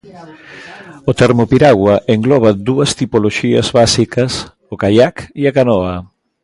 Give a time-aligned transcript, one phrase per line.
[1.09, 4.31] O termo piragua engloba dúas tipoloxías básicas:
[4.73, 5.95] o caiac e a canoa.